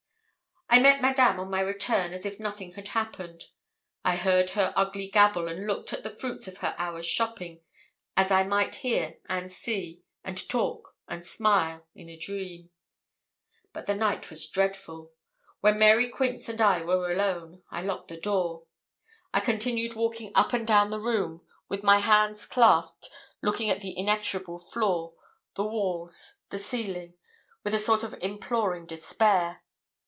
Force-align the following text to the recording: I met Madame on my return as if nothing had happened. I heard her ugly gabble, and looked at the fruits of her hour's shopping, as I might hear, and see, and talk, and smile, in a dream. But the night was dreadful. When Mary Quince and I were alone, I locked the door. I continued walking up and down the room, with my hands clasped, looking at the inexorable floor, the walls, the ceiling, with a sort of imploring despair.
I 0.73 0.79
met 0.79 1.01
Madame 1.01 1.37
on 1.37 1.49
my 1.49 1.59
return 1.59 2.13
as 2.13 2.25
if 2.25 2.39
nothing 2.39 2.71
had 2.75 2.87
happened. 2.87 3.43
I 4.05 4.15
heard 4.15 4.51
her 4.51 4.71
ugly 4.73 5.09
gabble, 5.09 5.49
and 5.49 5.67
looked 5.67 5.91
at 5.91 6.01
the 6.03 6.15
fruits 6.15 6.47
of 6.47 6.59
her 6.59 6.73
hour's 6.77 7.05
shopping, 7.05 7.59
as 8.15 8.31
I 8.31 8.43
might 8.45 8.75
hear, 8.75 9.19
and 9.27 9.51
see, 9.51 10.01
and 10.23 10.37
talk, 10.47 10.95
and 11.09 11.25
smile, 11.27 11.85
in 11.93 12.07
a 12.07 12.15
dream. 12.15 12.69
But 13.73 13.85
the 13.85 13.95
night 13.95 14.29
was 14.29 14.47
dreadful. 14.49 15.11
When 15.59 15.77
Mary 15.77 16.07
Quince 16.07 16.47
and 16.47 16.61
I 16.61 16.83
were 16.85 17.11
alone, 17.11 17.63
I 17.69 17.81
locked 17.81 18.07
the 18.07 18.15
door. 18.17 18.63
I 19.33 19.41
continued 19.41 19.95
walking 19.95 20.31
up 20.35 20.53
and 20.53 20.65
down 20.65 20.89
the 20.89 21.01
room, 21.01 21.45
with 21.67 21.83
my 21.83 21.99
hands 21.99 22.45
clasped, 22.45 23.09
looking 23.41 23.69
at 23.69 23.81
the 23.81 23.91
inexorable 23.91 24.59
floor, 24.59 25.15
the 25.55 25.65
walls, 25.65 26.43
the 26.47 26.57
ceiling, 26.57 27.15
with 27.65 27.73
a 27.73 27.77
sort 27.79 28.03
of 28.03 28.13
imploring 28.21 28.85
despair. 28.85 29.63